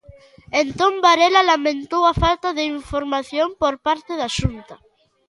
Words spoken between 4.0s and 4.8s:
da Xunta.